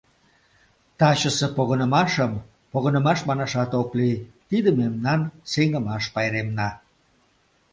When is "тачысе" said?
0.99-1.47